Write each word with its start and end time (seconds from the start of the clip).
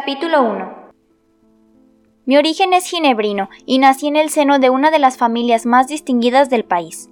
Capítulo 0.00 0.44
1 0.44 0.92
Mi 2.24 2.36
origen 2.36 2.72
es 2.72 2.86
ginebrino 2.86 3.48
y 3.66 3.80
nací 3.80 4.06
en 4.06 4.14
el 4.14 4.30
seno 4.30 4.60
de 4.60 4.70
una 4.70 4.92
de 4.92 5.00
las 5.00 5.16
familias 5.16 5.66
más 5.66 5.88
distinguidas 5.88 6.48
del 6.48 6.64
país. 6.64 7.10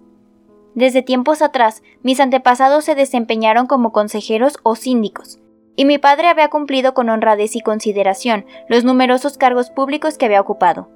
Desde 0.76 1.02
tiempos 1.02 1.42
atrás, 1.42 1.82
mis 2.04 2.20
antepasados 2.20 2.84
se 2.84 2.94
desempeñaron 2.94 3.66
como 3.66 3.90
consejeros 3.90 4.58
o 4.62 4.76
síndicos, 4.76 5.40
y 5.74 5.84
mi 5.84 5.98
padre 5.98 6.28
había 6.28 6.48
cumplido 6.48 6.94
con 6.94 7.08
honradez 7.08 7.56
y 7.56 7.60
consideración 7.60 8.46
los 8.68 8.84
numerosos 8.84 9.36
cargos 9.36 9.70
públicos 9.70 10.16
que 10.16 10.26
había 10.26 10.40
ocupado. 10.40 10.88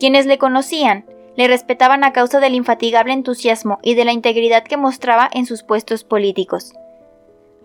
Quienes 0.00 0.26
le 0.26 0.38
conocían, 0.38 1.06
le 1.36 1.46
respetaban 1.46 2.02
a 2.02 2.12
causa 2.12 2.40
del 2.40 2.56
infatigable 2.56 3.12
entusiasmo 3.12 3.78
y 3.80 3.94
de 3.94 4.06
la 4.06 4.12
integridad 4.12 4.64
que 4.64 4.76
mostraba 4.76 5.30
en 5.32 5.46
sus 5.46 5.62
puestos 5.62 6.02
políticos 6.02 6.72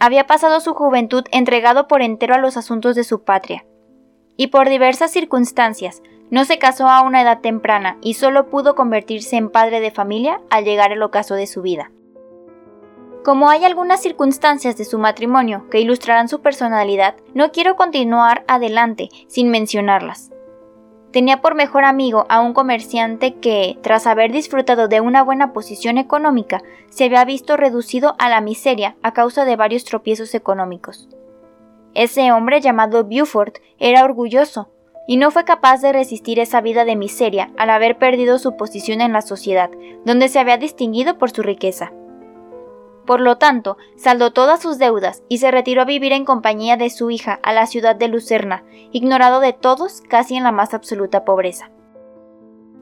había 0.01 0.25
pasado 0.25 0.59
su 0.61 0.73
juventud 0.73 1.25
entregado 1.31 1.87
por 1.87 2.01
entero 2.01 2.33
a 2.33 2.39
los 2.39 2.57
asuntos 2.57 2.95
de 2.95 3.03
su 3.03 3.23
patria, 3.23 3.65
y 4.35 4.47
por 4.47 4.67
diversas 4.67 5.11
circunstancias 5.11 6.01
no 6.31 6.43
se 6.43 6.57
casó 6.57 6.87
a 6.89 7.03
una 7.03 7.21
edad 7.21 7.41
temprana 7.41 7.99
y 8.01 8.15
solo 8.15 8.49
pudo 8.49 8.73
convertirse 8.73 9.35
en 9.35 9.51
padre 9.51 9.79
de 9.79 9.91
familia 9.91 10.41
al 10.49 10.65
llegar 10.65 10.91
el 10.91 11.03
ocaso 11.03 11.35
de 11.35 11.45
su 11.45 11.61
vida. 11.61 11.91
Como 13.23 13.51
hay 13.51 13.63
algunas 13.63 14.01
circunstancias 14.01 14.75
de 14.75 14.85
su 14.85 14.97
matrimonio 14.97 15.69
que 15.69 15.79
ilustrarán 15.79 16.29
su 16.29 16.41
personalidad, 16.41 17.15
no 17.35 17.51
quiero 17.51 17.75
continuar 17.75 18.43
adelante 18.47 19.09
sin 19.27 19.51
mencionarlas. 19.51 20.31
Tenía 21.11 21.41
por 21.41 21.55
mejor 21.55 21.83
amigo 21.83 22.25
a 22.29 22.39
un 22.39 22.53
comerciante 22.53 23.35
que, 23.35 23.77
tras 23.81 24.07
haber 24.07 24.31
disfrutado 24.31 24.87
de 24.87 25.01
una 25.01 25.23
buena 25.23 25.51
posición 25.51 25.97
económica, 25.97 26.61
se 26.89 27.05
había 27.05 27.25
visto 27.25 27.57
reducido 27.57 28.15
a 28.17 28.29
la 28.29 28.39
miseria 28.39 28.95
a 29.03 29.13
causa 29.13 29.43
de 29.43 29.57
varios 29.57 29.83
tropiezos 29.83 30.33
económicos. 30.35 31.09
Ese 31.93 32.31
hombre 32.31 32.61
llamado 32.61 33.03
Buford 33.03 33.53
era 33.77 34.05
orgulloso, 34.05 34.69
y 35.05 35.17
no 35.17 35.31
fue 35.31 35.43
capaz 35.43 35.81
de 35.81 35.91
resistir 35.91 36.39
esa 36.39 36.61
vida 36.61 36.85
de 36.85 36.95
miseria 36.95 37.51
al 37.57 37.69
haber 37.69 37.97
perdido 37.97 38.39
su 38.39 38.55
posición 38.55 39.01
en 39.01 39.11
la 39.11 39.21
sociedad, 39.21 39.69
donde 40.05 40.29
se 40.29 40.39
había 40.39 40.57
distinguido 40.57 41.17
por 41.17 41.31
su 41.31 41.41
riqueza. 41.41 41.91
Por 43.11 43.19
lo 43.19 43.37
tanto, 43.37 43.77
saldó 43.97 44.31
todas 44.31 44.61
sus 44.61 44.77
deudas 44.77 45.21
y 45.27 45.39
se 45.39 45.51
retiró 45.51 45.81
a 45.81 45.83
vivir 45.83 46.13
en 46.13 46.23
compañía 46.23 46.77
de 46.77 46.89
su 46.89 47.11
hija 47.11 47.41
a 47.43 47.51
la 47.51 47.65
ciudad 47.65 47.93
de 47.93 48.07
Lucerna, 48.07 48.63
ignorado 48.93 49.41
de 49.41 49.51
todos 49.51 49.99
casi 50.07 50.37
en 50.37 50.45
la 50.45 50.53
más 50.53 50.73
absoluta 50.73 51.25
pobreza. 51.25 51.71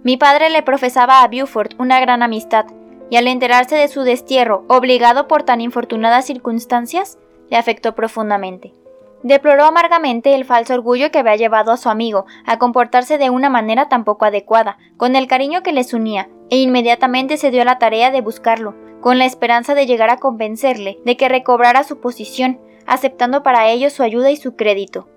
Mi 0.03 0.17
padre 0.17 0.51
le 0.51 0.61
profesaba 0.61 1.23
a 1.23 1.27
Buford 1.27 1.71
una 1.79 1.99
gran 1.99 2.21
amistad, 2.21 2.67
y 3.09 3.15
al 3.15 3.25
enterarse 3.25 3.75
de 3.75 3.87
su 3.87 4.03
destierro, 4.03 4.65
obligado 4.67 5.27
por 5.27 5.41
tan 5.41 5.61
infortunadas 5.61 6.27
circunstancias, 6.27 7.17
le 7.49 7.57
afectó 7.57 7.95
profundamente. 7.95 8.75
Deploró 9.23 9.63
amargamente 9.63 10.35
el 10.35 10.45
falso 10.45 10.75
orgullo 10.75 11.09
que 11.09 11.17
había 11.17 11.37
llevado 11.37 11.71
a 11.71 11.77
su 11.77 11.89
amigo 11.89 12.27
a 12.45 12.59
comportarse 12.59 13.17
de 13.17 13.31
una 13.31 13.49
manera 13.49 13.89
tan 13.89 14.03
poco 14.03 14.25
adecuada, 14.25 14.77
con 14.95 15.15
el 15.15 15.25
cariño 15.25 15.63
que 15.63 15.73
les 15.73 15.91
unía, 15.91 16.29
e 16.51 16.57
inmediatamente 16.57 17.37
se 17.37 17.49
dio 17.49 17.63
a 17.63 17.65
la 17.65 17.79
tarea 17.79 18.11
de 18.11 18.21
buscarlo, 18.21 18.75
con 19.01 19.17
la 19.17 19.25
esperanza 19.25 19.75
de 19.75 19.85
llegar 19.85 20.09
a 20.09 20.17
convencerle 20.17 20.99
de 21.05 21.17
que 21.17 21.29
recobrara 21.29 21.83
su 21.83 21.99
posición, 21.99 22.59
aceptando 22.85 23.43
para 23.43 23.69
ello 23.69 23.89
su 23.89 24.03
ayuda 24.03 24.31
y 24.31 24.35
su 24.35 24.55
crédito. 24.55 25.07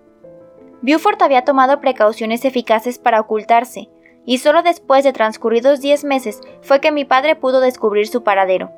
Buford 0.82 1.22
había 1.22 1.44
tomado 1.44 1.80
precauciones 1.80 2.44
eficaces 2.44 2.98
para 2.98 3.20
ocultarse, 3.20 3.88
y 4.24 4.38
solo 4.38 4.62
después 4.62 5.04
de 5.04 5.12
transcurridos 5.12 5.80
diez 5.80 6.04
meses 6.04 6.40
fue 6.60 6.80
que 6.80 6.92
mi 6.92 7.04
padre 7.04 7.36
pudo 7.36 7.60
descubrir 7.60 8.06
su 8.08 8.22
paradero. 8.22 8.72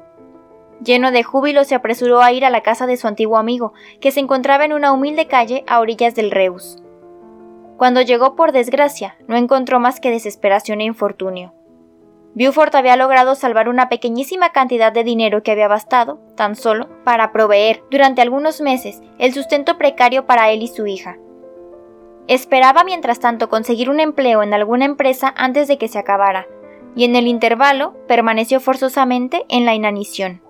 Lleno 0.83 1.13
de 1.13 1.23
júbilo 1.23 1.65
se 1.65 1.75
apresuró 1.75 2.21
a 2.21 2.33
ir 2.33 2.45
a 2.45 2.51
la 2.51 2.63
casa 2.63 2.87
de 2.87 2.97
su 2.97 3.07
antiguo 3.07 3.39
amigo, 3.39 3.73
que 4.01 4.11
se 4.11 4.21
encontraba 4.21 4.65
en 4.65 4.73
una 4.73 4.93
humilde 4.93 5.27
calle 5.27 5.65
a 5.67 5.81
orillas 5.81 6.15
del 6.15 6.31
Reus. 6.31 6.77
Cuando 7.79 8.03
llegó 8.03 8.37
por 8.37 8.53
desgracia, 8.53 9.17
no 9.27 9.37
encontró 9.37 9.81
más 9.81 9.99
que 9.99 10.11
desesperación 10.11 10.81
e 10.81 10.85
infortunio. 10.85 11.54
Buford 12.35 12.75
había 12.75 12.97
logrado 12.97 13.37
salvar 13.37 13.69
una 13.69 13.89
pequeñísima 13.89 14.51
cantidad 14.51 14.93
de 14.93 15.05
dinero 15.05 15.43
que 15.43 15.53
había 15.53 15.69
bastado, 15.69 16.19
tan 16.35 16.57
solo, 16.57 16.89
para 17.05 17.31
proveer, 17.31 17.85
durante 17.91 18.23
algunos 18.23 18.61
meses, 18.61 19.03
el 19.19 19.33
sustento 19.33 19.79
precario 19.79 20.27
para 20.27 20.51
él 20.51 20.63
y 20.63 20.69
su 20.69 20.87
hija. 20.87 21.17
Esperaba 22.27 22.83
mientras 22.85 23.21
tanto 23.21 23.49
conseguir 23.49 23.89
un 23.89 24.01
empleo 24.01 24.43
en 24.43 24.53
alguna 24.53 24.85
empresa 24.85 25.33
antes 25.37 25.69
de 25.69 25.79
que 25.79 25.89
se 25.89 25.99
acabara, 25.99 26.47
y 26.97 27.05
en 27.05 27.15
el 27.15 27.29
intervalo 27.29 27.95
permaneció 28.09 28.61
forzosamente 28.61 29.45
en 29.49 29.65
la 29.65 29.75
inanición. 29.75 30.43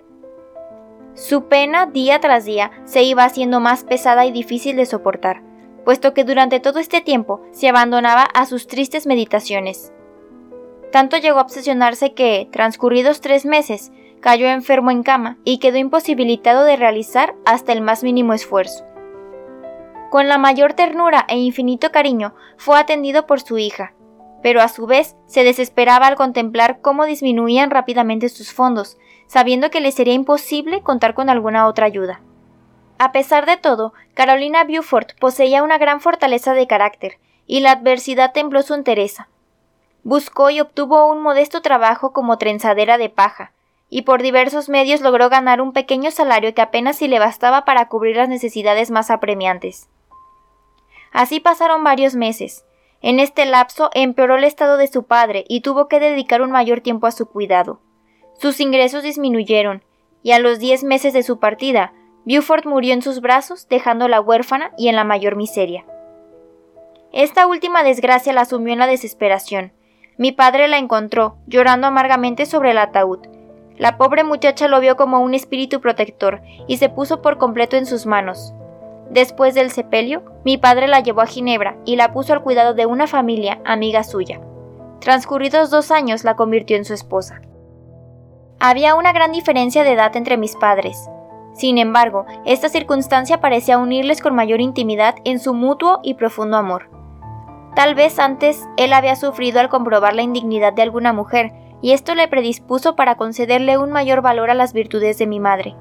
Su 1.15 1.49
pena 1.49 1.87
día 1.87 2.21
tras 2.21 2.45
día 2.45 2.71
se 2.85 3.03
iba 3.03 3.25
haciendo 3.25 3.61
más 3.61 3.85
pesada 3.85 4.25
y 4.27 4.33
difícil 4.33 4.77
de 4.77 4.87
soportar, 4.87 5.43
puesto 5.85 6.15
que 6.15 6.25
durante 6.25 6.61
todo 6.61 6.79
este 6.79 7.03
tiempo 7.03 7.43
se 7.53 7.69
abandonaba 7.69 8.23
a 8.23 8.47
sus 8.47 8.67
tristes 8.67 9.07
meditaciones. 9.07 9.94
Tanto 10.95 11.17
llegó 11.17 11.41
a 11.41 11.43
obsesionarse 11.43 12.15
que, 12.15 12.49
transcurridos 12.53 13.21
tres 13.21 13.45
meses, 13.45 13.91
cayó 14.21 14.47
enfermo 14.47 14.93
en 14.93 15.03
cama 15.03 15.39
y 15.43 15.59
quedó 15.59 15.77
imposibilitado 15.77 16.63
de 16.63 16.77
realizar 16.77 17.35
hasta 17.45 17.73
el 17.73 17.81
más 17.81 18.05
mínimo 18.05 18.33
esfuerzo. 18.33 18.85
Con 20.13 20.29
la 20.29 20.39
mayor 20.39 20.75
ternura 20.75 21.27
e 21.29 21.37
infinito 21.37 21.91
cariño 21.91 22.33
fue 22.59 22.79
atendido 22.79 23.27
por 23.27 23.41
su 23.41 23.59
hija, 23.59 23.93
pero 24.41 24.61
a 24.63 24.69
su 24.69 24.87
vez 24.87 25.17
se 25.27 25.43
desesperaba 25.43 26.07
al 26.07 26.15
contemplar 26.15 26.81
cómo 26.81 27.07
disminuían 27.07 27.73
rápidamente 27.73 28.29
sus 28.29 28.53
fondos, 28.53 28.97
sabiendo 29.27 29.71
que 29.71 29.81
le 29.81 29.91
sería 29.91 30.15
imposible 30.15 30.83
contar 30.83 31.15
con 31.15 31.29
alguna 31.29 31.67
otra 31.67 31.87
ayuda. 31.87 32.21
A 32.99 33.11
pesar 33.11 33.47
de 33.47 33.57
todo, 33.57 33.95
Carolina 34.15 34.63
Buford 34.63 35.09
poseía 35.19 35.65
una 35.65 35.77
gran 35.77 36.01
fortaleza 36.01 36.55
de 36.55 36.69
carácter, 36.69 37.19
y 37.49 37.59
la 37.63 37.73
adversidad 37.73 38.31
tembló 38.33 38.63
su 38.63 38.75
entereza, 38.75 39.29
Buscó 40.05 40.51
y 40.51 40.61
obtuvo 40.61 41.07
un 41.07 41.23
modesto 41.23 41.63
trabajo 41.63 42.13
como 42.13 42.37
trenzadera 42.37 42.99
de 42.99 43.09
paja, 43.09 43.53
y 43.89 44.03
por 44.03 44.23
diversos 44.23 44.69
medios 44.69 45.01
logró 45.01 45.31
ganar 45.31 45.63
un 45.63 45.73
pequeño 45.73 46.11
salario 46.11 46.55
que 46.55 46.61
apenas 46.61 46.97
si 46.97 47.09
le 47.09 47.19
bastaba 47.19 47.65
para 47.65 47.89
cubrir 47.89 48.17
las 48.17 48.29
necesidades 48.29 48.91
más 48.91 49.11
apremiantes. 49.11 49.89
Así 51.11 51.41
pasaron 51.41 51.83
varios 51.85 52.17
meses. 52.17 52.67
En 53.01 53.19
este 53.19 53.47
lapso 53.47 53.91
empeoró 53.95 54.37
el 54.37 54.45
estado 54.45 54.77
de 54.77 54.89
su 54.89 55.05
padre 55.05 55.45
y 55.49 55.63
tuvo 55.63 55.89
que 55.89 56.01
dedicar 56.01 56.43
un 56.43 56.51
mayor 56.51 56.81
tiempo 56.81 57.07
a 57.07 57.13
su 57.13 57.27
cuidado. 57.27 57.81
Sus 58.39 58.61
ingresos 58.61 59.03
disminuyeron, 59.03 59.85
y 60.23 60.33
a 60.33 60.39
los 60.39 60.59
diez 60.59 60.85
meses 60.85 61.15
de 61.15 61.23
su 61.23 61.39
partida, 61.39 61.95
Buford 62.27 62.67
murió 62.67 62.93
en 62.93 63.03
sus 63.03 63.21
brazos, 63.21 63.69
dejándola 63.69 64.21
huérfana 64.21 64.73
y 64.77 64.89
en 64.89 64.97
la 64.97 65.05
mayor 65.05 65.37
miseria. 65.37 65.87
Esta 67.13 67.47
última 67.47 67.85
desgracia 67.85 68.33
la 68.33 68.43
asumió 68.43 68.73
en 68.73 68.81
la 68.81 68.87
desesperación, 68.87 69.73
mi 70.17 70.33
padre 70.33 70.69
la 70.69 70.79
encontró, 70.79 71.37
llorando 71.47 71.87
amargamente 71.87 72.47
sobre 72.47 72.71
el 72.71 72.79
ataúd. 72.79 73.21
La 73.77 73.97
pobre 73.97 74.23
muchacha 74.23 74.69
lo 74.69 74.79
vio 74.81 74.97
como 74.97 75.21
un 75.21 75.35
espíritu 75.35 75.81
protector 75.81 76.43
y 76.69 76.77
se 76.77 76.89
puso 76.89 77.21
por 77.21 77.39
completo 77.39 77.77
en 77.77 77.87
sus 77.87 78.07
manos. 78.07 78.55
Después 79.11 79.55
del 79.55 79.71
sepelio, 79.71 80.23
mi 80.45 80.57
padre 80.57 80.87
la 80.87 81.01
llevó 81.01 81.21
a 81.21 81.27
Ginebra 81.27 81.77
y 81.85 81.97
la 81.97 82.13
puso 82.13 82.33
al 82.33 82.43
cuidado 82.43 82.75
de 82.75 82.87
una 82.87 83.07
familia 83.07 83.61
amiga 83.65 84.05
suya. 84.05 84.41
Transcurridos 85.01 85.71
dos 85.71 85.91
años 85.91 86.25
la 86.25 86.37
convirtió 86.37 86.77
en 86.77 86.85
su 86.85 86.95
esposa. 86.95 87.43
Había 88.61 88.95
una 88.95 89.13
gran 89.13 89.33
diferencia 89.33 89.83
de 89.83 89.93
edad 89.93 90.17
entre 90.17 90.37
mis 90.37 90.57
padres. 90.57 90.97
Sin 91.53 91.79
embargo, 91.79 92.27
esta 92.47 92.69
circunstancia 92.69 93.41
parecía 93.41 93.79
unirles 93.79 94.23
con 94.23 94.35
mayor 94.35 94.61
intimidad 94.61 95.17
en 95.25 95.39
su 95.41 95.53
mutuo 95.53 96.01
y 96.03 96.15
profundo 96.15 96.57
amor. 96.57 96.89
Tal 97.75 97.97
vez 97.97 98.19
antes 98.21 98.69
él 98.77 98.93
había 98.93 99.17
sufrido 99.17 99.59
al 99.59 99.69
comprobar 99.69 100.15
la 100.15 100.23
indignidad 100.23 100.73
de 100.73 100.83
alguna 100.83 101.13
mujer, 101.13 101.53
y 101.83 101.93
esto 101.93 102.15
le 102.15 102.29
predispuso 102.29 102.95
para 102.95 103.17
concederle 103.17 103.79
un 103.79 103.91
mayor 103.91 104.23
valor 104.23 104.49
a 104.51 104.55
las 104.55 104.73
virtudes 104.73 105.19
de 105.19 105.27
mi 105.27 105.41
madre. 105.41 105.75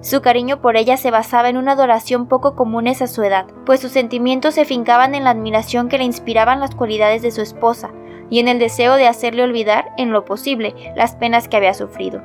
Su 0.00 0.22
cariño 0.22 0.60
por 0.60 0.76
ella 0.76 0.96
se 0.96 1.10
basaba 1.10 1.48
en 1.48 1.56
una 1.56 1.72
adoración 1.72 2.28
poco 2.28 2.54
comunes 2.54 3.02
a 3.02 3.08
su 3.08 3.22
edad, 3.24 3.46
pues 3.66 3.80
sus 3.80 3.90
sentimientos 3.90 4.54
se 4.54 4.64
fincaban 4.64 5.14
en 5.14 5.24
la 5.24 5.30
admiración 5.30 5.88
que 5.88 5.98
le 5.98 6.04
inspiraban 6.04 6.60
las 6.60 6.74
cualidades 6.74 7.22
de 7.22 7.32
su 7.32 7.40
esposa, 7.40 7.90
y 8.30 8.38
en 8.38 8.46
el 8.46 8.58
deseo 8.58 8.94
de 8.94 9.08
hacerle 9.08 9.42
olvidar, 9.42 9.90
en 9.96 10.12
lo 10.12 10.24
posible, 10.24 10.74
las 10.94 11.16
penas 11.16 11.48
que 11.48 11.56
había 11.56 11.74
sufrido. 11.74 12.22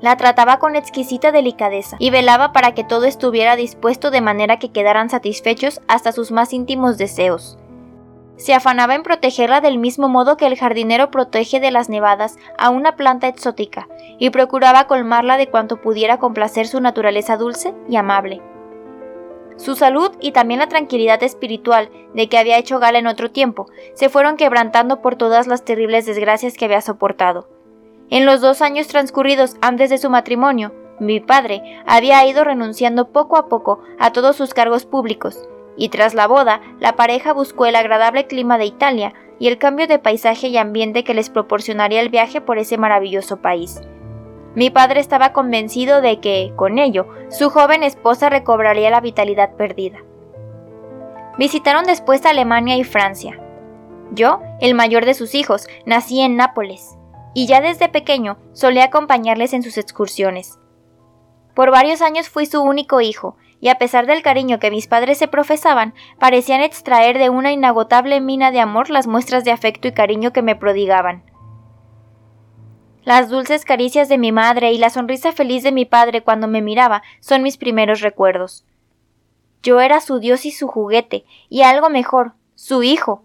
La 0.00 0.16
trataba 0.16 0.58
con 0.58 0.74
exquisita 0.74 1.30
delicadeza 1.30 1.96
y 2.00 2.08
velaba 2.08 2.52
para 2.52 2.72
que 2.72 2.82
todo 2.82 3.04
estuviera 3.04 3.54
dispuesto 3.54 4.10
de 4.10 4.22
manera 4.22 4.58
que 4.58 4.72
quedaran 4.72 5.10
satisfechos 5.10 5.82
hasta 5.86 6.10
sus 6.10 6.32
más 6.32 6.54
íntimos 6.54 6.96
deseos. 6.96 7.59
Se 8.40 8.54
afanaba 8.54 8.94
en 8.94 9.02
protegerla 9.02 9.60
del 9.60 9.76
mismo 9.76 10.08
modo 10.08 10.38
que 10.38 10.46
el 10.46 10.56
jardinero 10.56 11.10
protege 11.10 11.60
de 11.60 11.70
las 11.70 11.90
nevadas 11.90 12.38
a 12.56 12.70
una 12.70 12.96
planta 12.96 13.28
exótica, 13.28 13.86
y 14.18 14.30
procuraba 14.30 14.86
colmarla 14.86 15.36
de 15.36 15.48
cuanto 15.48 15.82
pudiera 15.82 16.18
complacer 16.18 16.66
su 16.66 16.80
naturaleza 16.80 17.36
dulce 17.36 17.74
y 17.86 17.96
amable. 17.96 18.40
Su 19.58 19.76
salud 19.76 20.12
y 20.20 20.32
también 20.32 20.60
la 20.60 20.70
tranquilidad 20.70 21.22
espiritual 21.22 21.90
de 22.14 22.30
que 22.30 22.38
había 22.38 22.56
hecho 22.56 22.78
gala 22.78 22.98
en 22.98 23.08
otro 23.08 23.30
tiempo 23.30 23.66
se 23.92 24.08
fueron 24.08 24.38
quebrantando 24.38 25.02
por 25.02 25.16
todas 25.16 25.46
las 25.46 25.66
terribles 25.66 26.06
desgracias 26.06 26.56
que 26.56 26.64
había 26.64 26.80
soportado. 26.80 27.46
En 28.08 28.24
los 28.24 28.40
dos 28.40 28.62
años 28.62 28.86
transcurridos 28.86 29.56
antes 29.60 29.90
de 29.90 29.98
su 29.98 30.08
matrimonio, 30.08 30.72
mi 30.98 31.20
padre 31.20 31.62
había 31.86 32.26
ido 32.26 32.42
renunciando 32.42 33.08
poco 33.08 33.36
a 33.36 33.48
poco 33.48 33.82
a 33.98 34.14
todos 34.14 34.36
sus 34.36 34.54
cargos 34.54 34.86
públicos, 34.86 35.46
y 35.80 35.88
tras 35.88 36.12
la 36.12 36.26
boda, 36.26 36.60
la 36.78 36.94
pareja 36.94 37.32
buscó 37.32 37.64
el 37.64 37.74
agradable 37.74 38.26
clima 38.26 38.58
de 38.58 38.66
Italia 38.66 39.14
y 39.38 39.48
el 39.48 39.56
cambio 39.56 39.86
de 39.86 39.98
paisaje 39.98 40.48
y 40.48 40.58
ambiente 40.58 41.04
que 41.04 41.14
les 41.14 41.30
proporcionaría 41.30 42.02
el 42.02 42.10
viaje 42.10 42.42
por 42.42 42.58
ese 42.58 42.76
maravilloso 42.76 43.38
país. 43.38 43.80
Mi 44.54 44.68
padre 44.68 45.00
estaba 45.00 45.32
convencido 45.32 46.02
de 46.02 46.20
que, 46.20 46.52
con 46.54 46.78
ello, 46.78 47.08
su 47.30 47.48
joven 47.48 47.82
esposa 47.82 48.28
recobraría 48.28 48.90
la 48.90 49.00
vitalidad 49.00 49.56
perdida. 49.56 50.00
Visitaron 51.38 51.86
después 51.86 52.26
Alemania 52.26 52.76
y 52.76 52.84
Francia. 52.84 53.40
Yo, 54.12 54.42
el 54.60 54.74
mayor 54.74 55.06
de 55.06 55.14
sus 55.14 55.34
hijos, 55.34 55.66
nací 55.86 56.20
en 56.20 56.36
Nápoles, 56.36 56.98
y 57.32 57.46
ya 57.46 57.62
desde 57.62 57.88
pequeño 57.88 58.36
solía 58.52 58.84
acompañarles 58.84 59.54
en 59.54 59.62
sus 59.62 59.78
excursiones. 59.78 60.58
Por 61.54 61.70
varios 61.70 62.02
años 62.02 62.28
fui 62.28 62.44
su 62.44 62.60
único 62.60 63.00
hijo, 63.00 63.38
y 63.60 63.68
a 63.68 63.76
pesar 63.76 64.06
del 64.06 64.22
cariño 64.22 64.58
que 64.58 64.70
mis 64.70 64.86
padres 64.86 65.18
se 65.18 65.28
profesaban, 65.28 65.94
parecían 66.18 66.62
extraer 66.62 67.18
de 67.18 67.30
una 67.30 67.52
inagotable 67.52 68.20
mina 68.20 68.50
de 68.50 68.60
amor 68.60 68.90
las 68.90 69.06
muestras 69.06 69.44
de 69.44 69.52
afecto 69.52 69.88
y 69.88 69.92
cariño 69.92 70.32
que 70.32 70.42
me 70.42 70.56
prodigaban. 70.56 71.22
Las 73.02 73.28
dulces 73.28 73.64
caricias 73.64 74.08
de 74.08 74.18
mi 74.18 74.32
madre 74.32 74.72
y 74.72 74.78
la 74.78 74.90
sonrisa 74.90 75.32
feliz 75.32 75.62
de 75.62 75.72
mi 75.72 75.84
padre 75.84 76.22
cuando 76.22 76.48
me 76.48 76.62
miraba 76.62 77.02
son 77.20 77.42
mis 77.42 77.56
primeros 77.56 78.00
recuerdos. 78.00 78.64
Yo 79.62 79.80
era 79.80 80.00
su 80.00 80.20
Dios 80.20 80.46
y 80.46 80.52
su 80.52 80.68
juguete, 80.68 81.24
y 81.48 81.62
algo 81.62 81.90
mejor, 81.90 82.32
su 82.54 82.82
hijo, 82.82 83.22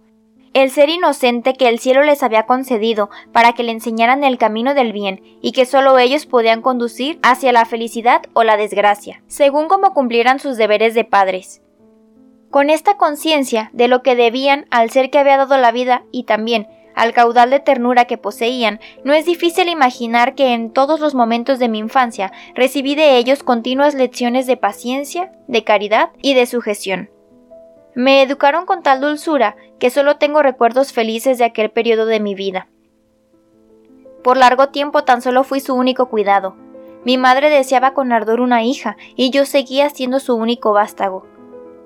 el 0.55 0.71
ser 0.71 0.87
inocente 0.87 1.53
que 1.53 1.67
el 1.67 1.79
cielo 1.79 2.01
les 2.01 2.23
había 2.23 2.45
concedido 2.45 3.09
para 3.33 3.51
que 3.51 3.61
le 3.61 3.73
enseñaran 3.73 4.23
el 4.23 4.37
camino 4.37 4.73
del 4.73 4.93
bien 4.93 5.21
y 5.41 5.51
que 5.51 5.65
solo 5.65 5.99
ellos 5.99 6.25
podían 6.25 6.61
conducir 6.61 7.19
hacia 7.23 7.51
la 7.51 7.65
felicidad 7.65 8.21
o 8.31 8.43
la 8.43 8.55
desgracia, 8.55 9.21
según 9.27 9.67
como 9.67 9.93
cumplieran 9.93 10.39
sus 10.39 10.55
deberes 10.55 10.93
de 10.93 11.03
padres. 11.03 11.61
Con 12.51 12.69
esta 12.69 12.95
conciencia 12.95 13.69
de 13.73 13.89
lo 13.89 14.01
que 14.01 14.15
debían 14.15 14.65
al 14.71 14.89
ser 14.91 15.09
que 15.09 15.19
había 15.19 15.35
dado 15.35 15.57
la 15.57 15.73
vida 15.73 16.05
y 16.13 16.23
también 16.23 16.69
al 16.95 17.11
caudal 17.11 17.49
de 17.49 17.59
ternura 17.59 18.05
que 18.05 18.17
poseían, 18.17 18.79
no 19.03 19.11
es 19.11 19.25
difícil 19.25 19.67
imaginar 19.67 20.35
que 20.35 20.53
en 20.53 20.71
todos 20.71 21.01
los 21.01 21.15
momentos 21.15 21.59
de 21.59 21.67
mi 21.67 21.79
infancia 21.79 22.31
recibí 22.53 22.95
de 22.95 23.17
ellos 23.17 23.43
continuas 23.43 23.93
lecciones 23.93 24.47
de 24.47 24.55
paciencia, 24.55 25.33
de 25.49 25.65
caridad 25.65 26.11
y 26.21 26.33
de 26.33 26.45
sujeción. 26.45 27.09
Me 27.95 28.21
educaron 28.21 28.65
con 28.65 28.83
tal 28.83 28.99
dulzura 28.99 29.55
que 29.79 29.89
solo 29.89 30.17
tengo 30.17 30.43
recuerdos 30.43 30.91
felices 30.91 31.37
de 31.37 31.45
aquel 31.45 31.71
periodo 31.71 32.05
de 32.05 32.19
mi 32.19 32.35
vida. 32.35 32.67
Por 34.21 34.35
largo 34.35 34.67
tiempo 34.67 35.05
tan 35.05 35.21
solo 35.21 35.45
fui 35.45 35.61
su 35.61 35.73
único 35.73 36.07
cuidado. 36.07 36.57
Mi 37.05 37.17
madre 37.17 37.49
deseaba 37.49 37.93
con 37.93 38.11
ardor 38.11 38.41
una 38.41 38.63
hija 38.63 38.97
y 39.15 39.29
yo 39.29 39.45
seguía 39.45 39.89
siendo 39.89 40.19
su 40.19 40.35
único 40.35 40.73
vástago. 40.73 41.25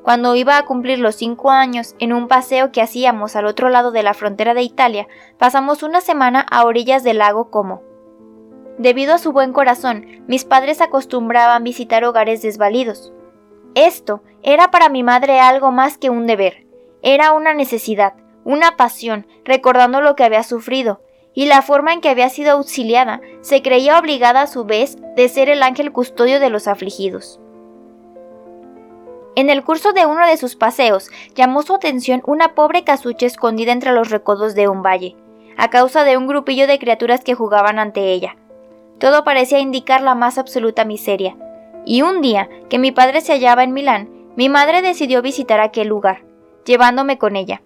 Cuando 0.02 0.34
iba 0.34 0.58
a 0.58 0.66
cumplir 0.66 0.98
los 0.98 1.16
cinco 1.16 1.52
años, 1.52 1.94
en 2.00 2.14
un 2.14 2.28
paseo 2.28 2.72
que 2.72 2.82
hacíamos 2.82 3.36
al 3.36 3.46
otro 3.46 3.70
lado 3.70 3.92
de 3.92 4.02
la 4.02 4.16
frontera 4.16 4.56
de 4.56 4.64
Italia, 4.64 5.08
pasamos 5.38 5.84
una 5.84 6.02
semana 6.02 6.40
a 6.50 6.66
orillas 6.66 7.04
del 7.04 7.20
lago 7.20 7.52
Como. 7.52 7.84
Debido 8.80 9.14
a 9.14 9.20
su 9.20 9.32
buen 9.32 9.54
corazón, 9.54 10.24
mis 10.26 10.46
padres 10.46 10.82
acostumbraban 10.82 11.64
visitar 11.64 12.04
hogares 12.06 12.42
desvalidos. 12.42 13.14
Esto 13.80 14.22
era 14.44 14.72
para 14.72 14.90
mi 14.90 15.04
madre 15.04 15.40
algo 15.40 15.72
más 15.72 15.98
que 15.98 16.10
un 16.10 16.28
deber, 16.28 16.66
era 17.02 17.32
una 17.32 17.54
necesidad, 17.54 18.14
una 18.44 18.76
pasión, 18.76 19.26
recordando 19.46 20.02
lo 20.02 20.18
que 20.18 20.26
había 20.26 20.44
sufrido, 20.44 21.00
y 21.34 21.46
la 21.46 21.62
forma 21.62 21.94
en 21.94 22.02
que 22.02 22.10
había 22.10 22.28
sido 22.28 22.52
auxiliada, 22.52 23.22
se 23.40 23.62
creía 23.62 23.98
obligada 23.98 24.42
a 24.42 24.48
su 24.48 24.66
vez 24.66 24.98
de 25.16 25.30
ser 25.30 25.48
el 25.48 25.64
ángel 25.64 25.94
custodio 25.94 26.42
de 26.42 26.50
los 26.50 26.68
afligidos. 26.68 27.40
En 29.38 29.50
el 29.50 29.64
curso 29.64 29.94
de 29.94 30.06
uno 30.06 30.28
de 30.28 30.36
sus 30.36 30.58
paseos 30.58 31.10
llamó 31.34 31.62
su 31.62 31.74
atención 31.74 32.22
una 32.26 32.56
pobre 32.56 32.84
casucha 32.84 33.28
escondida 33.28 33.72
entre 33.72 33.94
los 33.94 34.10
recodos 34.10 34.56
de 34.56 34.68
un 34.68 34.84
valle, 34.84 35.16
a 35.56 35.70
causa 35.70 36.04
de 36.04 36.18
un 36.18 36.28
grupillo 36.28 36.68
de 36.68 36.80
criaturas 36.80 37.24
que 37.24 37.34
jugaban 37.34 37.80
ante 37.80 38.12
ella. 38.12 38.36
Todo 38.98 39.24
parecía 39.24 39.60
indicar 39.60 40.02
la 40.02 40.16
más 40.16 40.38
absoluta 40.38 40.84
miseria, 40.84 41.38
y 41.86 42.02
un 42.02 42.22
día 42.22 42.50
que 42.70 42.80
mi 42.80 42.92
padre 42.92 43.22
se 43.22 43.34
hallaba 43.34 43.64
en 43.64 43.74
Milán, 43.74 44.10
mi 44.36 44.50
madre 44.50 44.82
decidió 44.82 45.22
visitar 45.22 45.60
aquel 45.60 45.88
lugar, 45.88 46.24
llevándome 46.66 47.18
con 47.18 47.36
ella. 47.36 47.62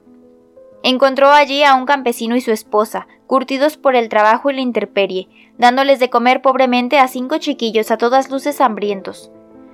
Encontró 0.82 1.32
allí 1.32 1.64
a 1.64 1.76
un 1.76 1.86
campesino 1.86 2.36
y 2.36 2.42
su 2.42 2.52
esposa, 2.52 3.08
curtidos 3.28 3.78
por 3.78 3.96
el 3.96 4.10
trabajo 4.10 4.50
y 4.50 4.56
la 4.56 4.62
intemperie, 4.62 5.30
dándoles 5.58 6.00
de 6.00 6.10
comer 6.10 6.42
pobremente 6.42 7.00
a 7.00 7.08
cinco 7.08 7.38
chiquillos 7.38 7.90
a 7.92 7.98
todas 7.98 8.30
luces 8.30 8.60
hambrientos. 8.60 9.32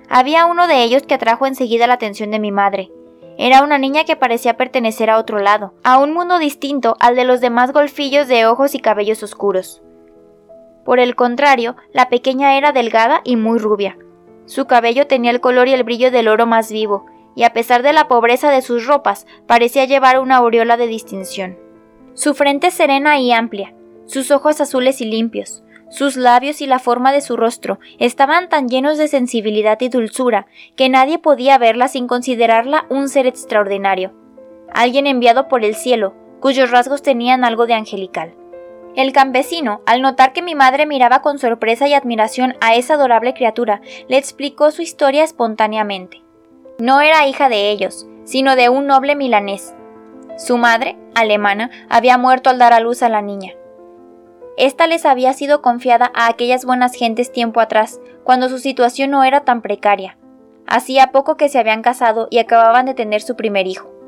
Había 0.08 0.46
uno 0.46 0.68
de 0.68 0.84
ellos 0.84 1.04
que 1.04 1.16
atrajo 1.16 1.46
enseguida 1.46 1.88
la 1.88 1.96
atención 1.96 2.32
de 2.32 2.40
mi 2.40 2.52
madre. 2.52 2.92
Era 3.38 3.64
una 3.64 3.78
niña 3.78 4.04
que 4.04 4.16
parecía 4.16 4.58
pertenecer 4.58 5.10
a 5.10 5.18
otro 5.18 5.40
lado, 5.40 5.74
a 5.84 5.98
un 5.98 6.14
mundo 6.14 6.40
distinto 6.40 6.98
al 7.00 7.16
de 7.16 7.24
los 7.24 7.42
demás 7.42 7.72
golfillos 7.72 8.28
de 8.28 8.46
ojos 8.46 8.76
y 8.76 8.80
cabellos 8.80 9.24
oscuros. 9.24 9.82
Por 10.84 11.00
el 11.00 11.16
contrario, 11.16 11.76
la 11.94 12.10
pequeña 12.10 12.58
era 12.58 12.72
delgada 12.72 13.22
y 13.24 13.36
muy 13.36 13.60
rubia, 13.60 13.98
su 14.50 14.66
cabello 14.66 15.06
tenía 15.06 15.30
el 15.30 15.42
color 15.42 15.68
y 15.68 15.74
el 15.74 15.84
brillo 15.84 16.10
del 16.10 16.28
oro 16.28 16.48
más 16.48 16.72
vivo, 16.72 17.06
y 17.36 17.44
a 17.44 17.54
pesar 17.54 17.84
de 17.84 17.94
la 17.94 18.08
pobreza 18.08 18.50
de 18.50 18.64
sus 18.64 18.88
ropas, 18.88 19.28
parecía 19.46 19.86
llevar 19.86 20.20
una 20.20 20.38
aureola 20.38 20.76
de 20.76 20.88
distinción. 20.88 21.56
Su 22.16 22.34
frente 22.34 22.72
serena 22.72 23.20
y 23.20 23.32
amplia, 23.32 23.76
sus 24.08 24.32
ojos 24.32 24.60
azules 24.60 25.02
y 25.02 25.06
limpios, 25.06 25.62
sus 25.92 26.16
labios 26.16 26.62
y 26.62 26.66
la 26.66 26.80
forma 26.80 27.12
de 27.12 27.22
su 27.22 27.38
rostro 27.38 27.78
estaban 28.00 28.50
tan 28.50 28.68
llenos 28.68 28.98
de 28.98 29.08
sensibilidad 29.08 29.80
y 29.82 29.90
dulzura 29.90 30.48
que 30.76 30.90
nadie 30.90 31.20
podía 31.20 31.60
verla 31.60 31.88
sin 31.88 32.08
considerarla 32.08 32.88
un 32.90 33.08
ser 33.08 33.28
extraordinario, 33.28 34.14
alguien 34.74 35.06
enviado 35.06 35.48
por 35.48 35.64
el 35.64 35.76
cielo, 35.76 36.16
cuyos 36.40 36.72
rasgos 36.72 37.04
tenían 37.04 37.44
algo 37.44 37.68
de 37.68 37.76
angelical. 37.76 38.34
El 38.96 39.14
campesino, 39.14 39.82
al 39.86 40.02
notar 40.02 40.34
que 40.34 40.42
mi 40.42 40.56
madre 40.56 40.86
miraba 40.86 41.22
con 41.22 41.38
sorpresa 41.38 41.88
y 41.88 41.94
admiración 41.94 42.56
a 42.60 42.76
esa 42.76 42.96
adorable 42.96 43.34
criatura, 43.34 43.82
le 44.08 44.18
explicó 44.18 44.72
su 44.72 44.82
historia 44.82 45.24
espontáneamente. 45.24 46.24
No 46.80 47.02
era 47.02 47.28
hija 47.28 47.50
de 47.50 47.70
ellos, 47.70 48.08
sino 48.24 48.56
de 48.56 48.70
un 48.70 48.88
noble 48.88 49.16
milanés. 49.16 49.76
Su 50.38 50.58
madre, 50.58 50.98
alemana, 51.14 51.70
había 51.90 52.18
muerto 52.18 52.50
al 52.50 52.58
dar 52.58 52.74
a 52.74 52.80
luz 52.80 53.04
a 53.04 53.10
la 53.10 53.22
niña. 53.22 53.54
Esta 54.58 54.88
les 54.88 55.06
había 55.06 55.34
sido 55.34 55.62
confiada 55.62 56.12
a 56.14 56.28
aquellas 56.28 56.66
buenas 56.66 56.94
gentes 56.94 57.32
tiempo 57.32 57.60
atrás, 57.62 58.00
cuando 58.24 58.50
su 58.50 58.60
situación 58.60 59.12
no 59.12 59.24
era 59.24 59.42
tan 59.42 59.62
precaria. 59.62 60.18
Hacía 60.68 61.12
poco 61.12 61.38
que 61.38 61.50
se 61.50 61.60
habían 61.60 61.82
casado 61.82 62.28
y 62.30 62.40
acababan 62.40 62.86
de 62.86 62.94
tener 62.94 63.22
su 63.22 63.36
primer 63.36 63.68
hijo. 63.68 63.99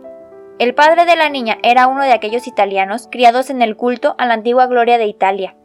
El 0.61 0.75
padre 0.75 1.05
de 1.05 1.15
la 1.15 1.27
niña 1.27 1.57
era 1.63 1.87
uno 1.87 2.03
de 2.03 2.13
aquellos 2.13 2.45
italianos 2.45 3.07
criados 3.11 3.49
en 3.49 3.63
el 3.63 3.75
culto 3.75 4.13
a 4.19 4.27
la 4.27 4.35
antigua 4.35 4.67
gloria 4.67 4.99
de 4.99 5.07
Italia. 5.07 5.55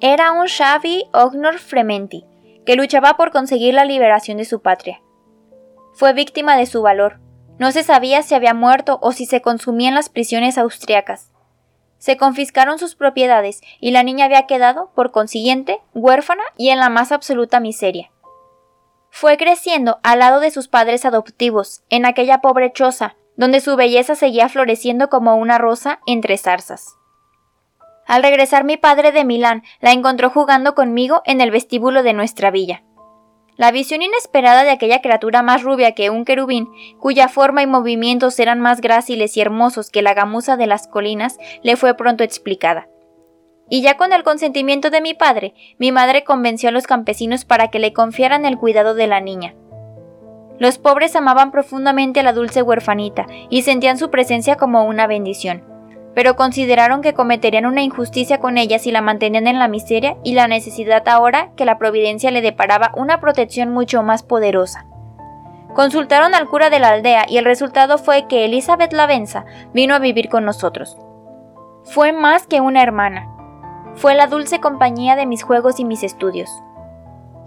Era 0.00 0.32
un 0.32 0.48
Xavi 0.48 1.04
Ognor 1.12 1.60
Frementi, 1.60 2.24
que 2.66 2.74
luchaba 2.74 3.16
por 3.16 3.30
conseguir 3.30 3.74
la 3.74 3.84
liberación 3.84 4.38
de 4.38 4.44
su 4.44 4.60
patria. 4.60 5.00
Fue 5.94 6.14
víctima 6.14 6.56
de 6.56 6.66
su 6.66 6.82
valor. 6.82 7.20
No 7.60 7.70
se 7.70 7.84
sabía 7.84 8.24
si 8.24 8.34
había 8.34 8.54
muerto 8.54 8.98
o 9.02 9.12
si 9.12 9.24
se 9.24 9.40
consumían 9.40 9.94
las 9.94 10.08
prisiones 10.08 10.58
austriacas. 10.58 11.30
Se 11.98 12.16
confiscaron 12.16 12.80
sus 12.80 12.96
propiedades 12.96 13.60
y 13.78 13.92
la 13.92 14.02
niña 14.02 14.24
había 14.24 14.48
quedado, 14.48 14.90
por 14.96 15.12
consiguiente, 15.12 15.80
huérfana 15.94 16.42
y 16.56 16.70
en 16.70 16.80
la 16.80 16.88
más 16.88 17.12
absoluta 17.12 17.60
miseria. 17.60 18.10
Fue 19.10 19.36
creciendo 19.36 20.00
al 20.02 20.18
lado 20.18 20.40
de 20.40 20.50
sus 20.50 20.66
padres 20.66 21.04
adoptivos, 21.04 21.84
en 21.88 22.04
aquella 22.04 22.40
pobre 22.40 22.72
choza, 22.72 23.14
donde 23.38 23.60
su 23.60 23.76
belleza 23.76 24.16
seguía 24.16 24.50
floreciendo 24.50 25.08
como 25.08 25.36
una 25.36 25.56
rosa 25.56 26.00
entre 26.06 26.36
zarzas. 26.36 26.96
Al 28.06 28.22
regresar 28.22 28.64
mi 28.64 28.76
padre 28.76 29.12
de 29.12 29.24
Milán, 29.24 29.62
la 29.80 29.92
encontró 29.92 30.28
jugando 30.28 30.74
conmigo 30.74 31.22
en 31.24 31.40
el 31.40 31.50
vestíbulo 31.50 32.02
de 32.02 32.14
nuestra 32.14 32.50
villa. 32.50 32.82
La 33.56 33.70
visión 33.70 34.02
inesperada 34.02 34.64
de 34.64 34.70
aquella 34.70 35.00
criatura 35.02 35.42
más 35.42 35.62
rubia 35.62 35.92
que 35.92 36.10
un 36.10 36.24
querubín, 36.24 36.68
cuya 36.98 37.28
forma 37.28 37.62
y 37.62 37.66
movimientos 37.66 38.38
eran 38.40 38.60
más 38.60 38.80
gráciles 38.80 39.36
y 39.36 39.40
hermosos 39.40 39.90
que 39.90 40.02
la 40.02 40.14
gamuza 40.14 40.56
de 40.56 40.66
las 40.66 40.88
colinas, 40.88 41.38
le 41.62 41.76
fue 41.76 41.94
pronto 41.94 42.24
explicada. 42.24 42.88
y 43.70 43.82
ya 43.82 43.98
con 43.98 44.14
el 44.14 44.22
consentimiento 44.22 44.88
de 44.88 45.02
mi 45.02 45.12
padre, 45.12 45.52
mi 45.78 45.92
madre 45.92 46.24
convenció 46.24 46.70
a 46.70 46.72
los 46.72 46.86
campesinos 46.86 47.44
para 47.44 47.68
que 47.68 47.78
le 47.78 47.92
confiaran 47.92 48.46
el 48.46 48.56
cuidado 48.56 48.94
de 48.94 49.06
la 49.06 49.20
niña. 49.20 49.54
Los 50.58 50.78
pobres 50.78 51.14
amaban 51.14 51.50
profundamente 51.52 52.20
a 52.20 52.22
la 52.22 52.32
dulce 52.32 52.62
huerfanita 52.62 53.26
y 53.48 53.62
sentían 53.62 53.98
su 53.98 54.10
presencia 54.10 54.56
como 54.56 54.84
una 54.84 55.06
bendición, 55.06 55.62
pero 56.14 56.34
consideraron 56.34 57.00
que 57.00 57.14
cometerían 57.14 57.66
una 57.66 57.82
injusticia 57.82 58.38
con 58.38 58.58
ella 58.58 58.78
si 58.78 58.90
la 58.90 59.00
mantenían 59.00 59.46
en 59.46 59.58
la 59.58 59.68
miseria 59.68 60.16
y 60.24 60.34
la 60.34 60.48
necesidad 60.48 61.08
ahora 61.08 61.52
que 61.56 61.64
la 61.64 61.78
providencia 61.78 62.32
le 62.32 62.42
deparaba 62.42 62.92
una 62.96 63.20
protección 63.20 63.70
mucho 63.70 64.02
más 64.02 64.24
poderosa. 64.24 64.86
Consultaron 65.74 66.34
al 66.34 66.48
cura 66.48 66.70
de 66.70 66.80
la 66.80 66.88
aldea 66.88 67.26
y 67.28 67.36
el 67.36 67.44
resultado 67.44 67.98
fue 67.98 68.26
que 68.26 68.44
Elizabeth 68.44 68.92
Lavenza 68.92 69.44
vino 69.72 69.94
a 69.94 70.00
vivir 70.00 70.28
con 70.28 70.44
nosotros. 70.44 70.98
Fue 71.84 72.12
más 72.12 72.48
que 72.48 72.60
una 72.60 72.82
hermana, 72.82 73.28
fue 73.94 74.14
la 74.14 74.26
dulce 74.26 74.60
compañía 74.60 75.16
de 75.16 75.26
mis 75.26 75.42
juegos 75.42 75.78
y 75.78 75.84
mis 75.84 76.02
estudios. 76.02 76.50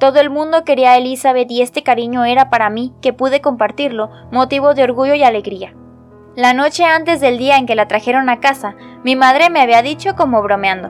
Todo 0.02 0.20
el 0.20 0.32
mundo 0.32 0.64
quería 0.64 0.94
a 0.94 0.98
Elizabeth 0.98 1.52
y 1.52 1.62
este 1.62 1.84
cariño 1.84 2.26
era 2.26 2.50
para 2.50 2.72
mí, 2.72 2.92
que 3.04 3.14
pude 3.14 3.40
compartirlo, 3.40 4.10
motivo 4.32 4.74
de 4.74 4.84
orgullo 4.84 5.14
y 5.14 5.22
alegría. 5.22 5.76
La 6.36 6.54
noche 6.54 6.86
antes 6.86 7.22
del 7.22 7.38
día 7.38 7.58
en 7.58 7.68
que 7.68 7.76
la 7.76 7.88
trajeron 7.88 8.28
a 8.28 8.40
casa, 8.40 8.76
mi 9.04 9.16
madre 9.16 9.52
me 9.52 9.62
había 9.62 9.84
dicho 9.84 10.16
como 10.16 10.42
bromeando. 10.42 10.90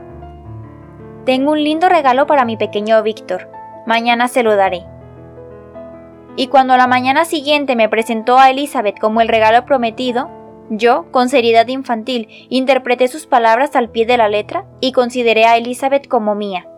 Tengo 1.26 1.52
un 1.52 1.62
lindo 1.62 1.90
regalo 1.90 2.26
para 2.26 2.46
mi 2.46 2.56
pequeño 2.56 3.04
Víctor. 3.04 3.50
Mañana 3.86 4.30
se 4.30 4.44
lo 4.44 4.56
daré. 4.56 4.86
Y 6.38 6.48
cuando 6.48 6.78
la 6.78 6.88
mañana 6.88 7.26
siguiente 7.26 7.76
me 7.76 7.90
presentó 7.90 8.38
a 8.40 8.50
Elizabeth 8.50 8.98
como 8.98 9.20
el 9.20 9.28
regalo 9.28 9.66
prometido, 9.66 10.30
yo, 10.70 11.12
con 11.12 11.28
seriedad 11.28 11.68
infantil, 11.68 12.30
interpreté 12.48 13.10
sus 13.10 13.28
palabras 13.28 13.76
al 13.76 13.90
pie 13.90 14.06
de 14.06 14.16
la 14.16 14.30
letra 14.30 14.64
y 14.80 14.94
consideré 14.94 15.44
a 15.44 15.58
Elizabeth 15.58 16.08
como 16.08 16.34
mía. 16.34 16.71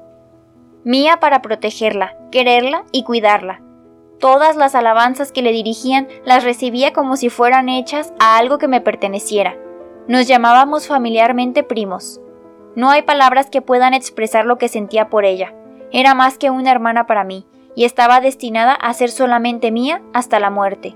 Mía 0.86 1.18
para 1.22 1.42
protegerla, 1.42 2.18
quererla 2.30 2.84
y 2.92 3.04
cuidarla. 3.04 3.62
Todas 4.20 4.58
las 4.58 4.76
alabanzas 4.76 5.32
que 5.32 5.42
le 5.42 5.52
dirigían 5.52 6.08
las 6.26 6.44
recibía 6.44 6.92
como 6.92 7.16
si 7.16 7.30
fueran 7.30 7.70
hechas 7.70 8.14
a 8.20 8.38
algo 8.38 8.58
que 8.58 8.68
me 8.68 8.82
perteneciera. 8.82 9.56
Nos 10.08 10.28
llamábamos 10.28 10.88
familiarmente 10.88 11.64
primos. 11.64 12.20
No 12.76 12.90
hay 12.90 13.04
palabras 13.04 13.50
que 13.50 13.62
puedan 13.62 13.94
expresar 13.94 14.46
lo 14.46 14.58
que 14.58 14.68
sentía 14.68 15.10
por 15.10 15.24
ella. 15.24 15.54
Era 15.92 16.16
más 16.16 16.38
que 16.38 16.50
una 16.50 16.72
hermana 16.72 17.06
para 17.08 17.24
mí, 17.24 17.46
y 17.76 17.86
estaba 17.86 18.20
destinada 18.20 18.74
a 18.74 18.94
ser 18.94 19.10
solamente 19.10 19.72
mía 19.72 20.02
hasta 20.14 20.40
la 20.40 20.50
muerte. 20.50 20.96